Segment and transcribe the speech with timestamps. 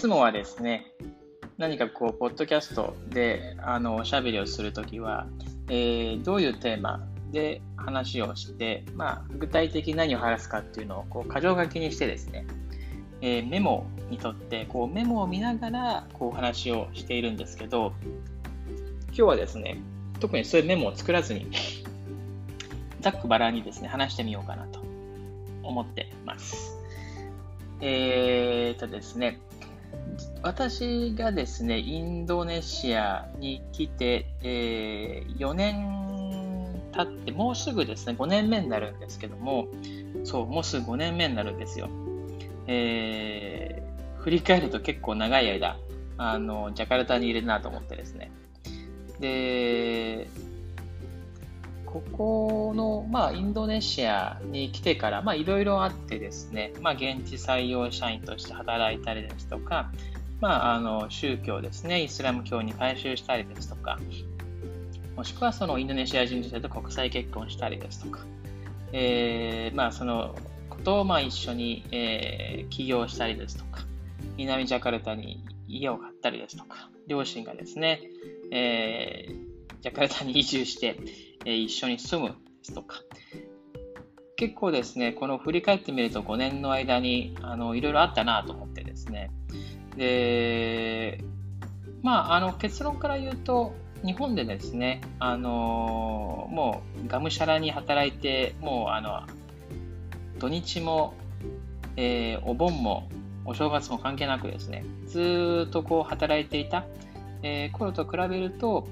[0.00, 0.94] つもはですね、
[1.58, 5.26] 何かこう、ポッドキャストであのおしゃべりをするときは、
[5.68, 12.46] えー、どういうテーマで話をして、まあ、具体的に何を話すかっていうのをこう箇条書きにしてですね、
[13.20, 17.92] えー、メモにとってこうメモを見ながらこう話をしているんですけど、
[19.08, 19.82] 今日はですね、
[20.18, 21.46] 特にそういうメモを作らずに
[23.02, 24.80] ざっくばらんにですね、話してみようかなと
[25.62, 26.74] 思ってます。
[27.82, 29.40] えーとですね、
[30.42, 39.68] 私がですね、インドネシアに来て、えー、4年経って、もうすぐですね、5年目になるんですけども、
[40.24, 41.88] そう、もうすぐ5年目になるんですよ。
[42.66, 45.76] えー、振り返ると結構長い間、
[46.16, 48.30] あの、ジャカルタにいるなと思ってですね。
[49.20, 50.26] で、
[51.92, 59.90] ここの、まあ、インドネシアに来てから、まあ、いろいろあってですね、まあ、現地採用社員として働いたりですとか、
[60.40, 63.98] まあ、あの宗教ですね、イスラム教に改宗したりですとか、
[65.16, 68.24] もしくはそのインドネシア人女性と国際結婚したりですとか、
[68.92, 70.36] えー、まあ、その
[70.68, 73.84] ことをまあ一緒に、えー、起業したりですとか、
[74.36, 78.00] 南ジャカルタに家を買ったりですとか、両親がですね、
[78.52, 80.96] えー、ジャカルタに移住して、
[81.44, 82.96] え、一緒に住むですとか、
[84.36, 89.30] 結構ですね、この振り返ってみると5年の間にあのいろいろあったなと思ってですね、
[89.96, 91.22] で、
[92.02, 93.74] まあ、あの結論から言うと、
[94.04, 99.22] 日本でですね、あのもうがむしゃらに働いて、もうあの
[100.38, 101.14] 土日も、
[101.96, 103.08] えー、お盆も
[103.44, 106.86] お正月も関係なくですね、ずっとこう働いていた、
[107.42, 108.86] えー、頃と比べると、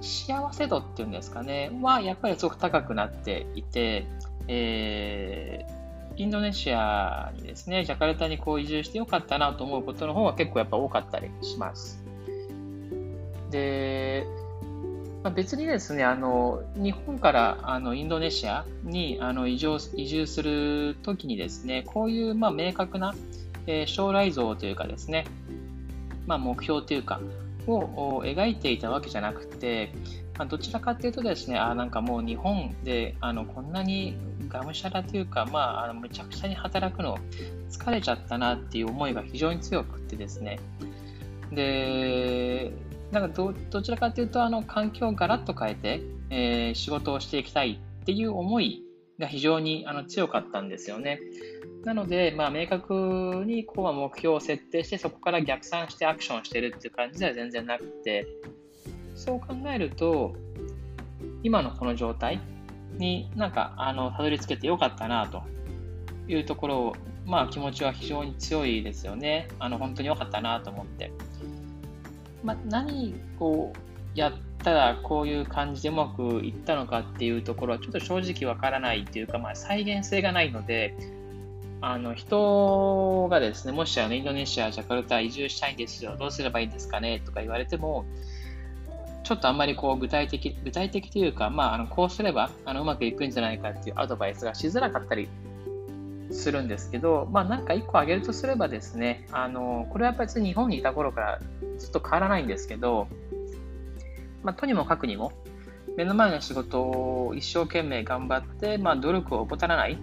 [0.00, 4.06] 幸せ度っていうんですかね、はやっぱりすごく高くなっていて、
[4.46, 5.78] えー
[6.18, 12.02] インドネシアにですね、ジャカルタにこう移住してよかったなと思うことの方が結構やっぱ多かったりします。
[13.52, 14.26] で、
[15.22, 23.14] まあ、別にですね、あの日本からあのインドネシアにあの移住移住するときにですね、こういうまあ明確な、
[23.68, 25.24] えー、将来像というかですね、
[26.26, 27.20] まあ、目標というか、
[27.76, 29.92] を描いていたわけじゃなくて、
[30.38, 34.16] まあ、どちらかというとですね、あなんかもう日本であのこんなに
[34.48, 37.18] がむしゃらというか、まあ、あのむちゃくちゃに働くの
[37.70, 40.58] 疲れちゃったなっていう思いが非常に強くってですね。
[41.52, 42.72] で、
[43.10, 48.82] なんかどちらかというと、あの環境をガラッと変えて、えー、仕事をしていきたいっていう思い
[49.18, 51.20] が非常にあの強かったんですよね。
[51.84, 58.26] なので、まあ、明確にこう目標を設定して、そこから逆算してアクションしてるっていう感じでは全然なくて、
[59.14, 60.34] そう考えると、
[61.42, 62.40] 今のこの状態
[62.96, 65.42] になんかあのたどり着けてよかったなと
[66.28, 69.48] いうところを、まあ、気持ちは非常に強いですよね。
[69.58, 71.10] あの本当によかったなと思って。
[72.44, 73.72] まあ、何を
[74.14, 80.94] やったらこういう感じでうまくいったのかっていうところはちょっと正直わからないというか、まあ、再現性がないので、
[81.80, 88.04] あの人がですね、もしあのインドネシア、ジャカルタ移住したいんですよ、どうすればいいんですかねとか言われても、
[89.22, 95.28] ちょっとあんまりこう具体的、具体的というか、まあ、あのこうすればあのうまくいくんじゃないかっていうアドバイスがしづらかったり
[96.30, 101.40] するんですけど、まあ、なんか1個挙げるとすればですね、あのこれは別に日本にいた頃から
[101.78, 103.06] ずっと変わらないんですけど、
[104.42, 105.32] まあ、とにもかくにも、
[105.96, 109.98] 目の前の仕事を一生懸命頑張って、まあ、努力を怠らない。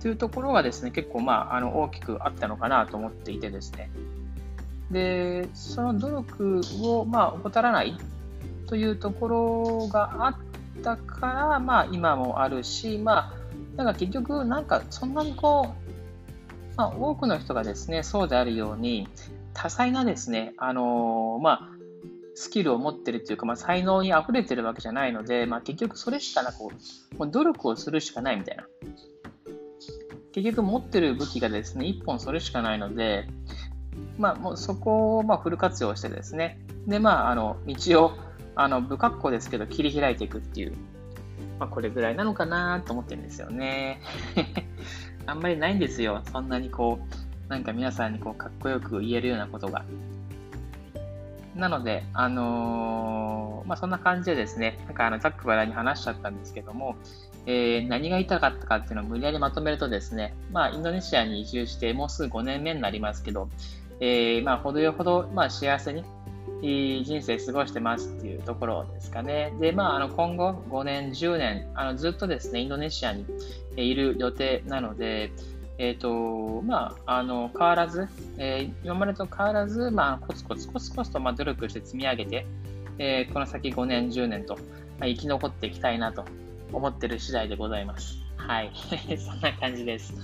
[0.00, 3.90] というところがですね、結構、まあ、あの大きくあったのかなと思っていてですね、
[4.90, 7.96] で、その努力を、まあ、怠らない。
[8.66, 10.36] というところがあっ
[10.82, 13.32] たから、まあ、今もあるし、まあ、
[13.76, 15.74] なんか結局、なんかそんなにこ
[16.74, 19.08] う、まあ、多くの人がですね、そうであるように、
[19.54, 21.75] 多彩なですね、あの、まあ、
[22.36, 26.60] スキルを持ってるっていうか、まあ、才能に溢れてるわけじゃないので、まあ、結局それしかなく、
[27.18, 28.64] もう努力をするしかないみたいな。
[30.32, 33.26] 結局持ってる武器がですね、一本それしかないので、
[34.18, 38.12] まあ、もうそこをまフル活用してですね、で、まあ、あの道を
[38.54, 40.74] あの不格好ですけど切り開いていくっていう、
[41.58, 44.02] まあ、これぐらいなのかなと思ってるんですよね。
[45.24, 49.86] あんまりないんですよ、そんなにこう、なんか皆さんにこうかっこよく言えるようなことが。
[51.56, 56.96] なので、あのー、まあ、そんな感じでですね、なんかあのざっくばらに話しちゃったんですけども、
[57.46, 63.48] えー、何が言いたかったかっていうのを無理やりまとめるとですね、まあ、インドネシアに移住してもうすぐ5年目になりますけど、
[64.00, 66.04] えー、まあ、程よほど、まあ、幸せに
[66.62, 69.52] 人生過ごしてますっていうところですかね。
[69.60, 73.24] で、まあ、あの今後5年、10年、あのずっとですね、インドネシアに
[73.76, 75.32] いる予定なので、
[75.78, 78.08] えっ、ー、と、まあ、あの、変わらず、
[78.38, 82.46] えー、今までと変わらず、まあ、コツコツコツコツと、まあ、努力して積み上げて、
[82.98, 84.54] えー、この先5年、10年と、
[84.98, 86.24] まあ、生き残っていきたいなと
[86.72, 88.16] 思ってる次第でございます。
[88.36, 88.72] はい。
[89.18, 90.14] そんな感じです。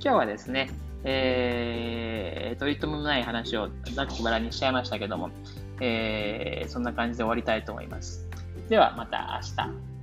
[0.00, 0.70] 今日はですね、
[1.04, 5.30] えー、とりともない話をざっくばらにしちゃいましたけども、
[5.80, 8.28] えー、そんな感じで終わりたいと思います。
[8.68, 9.95] ではまた明日。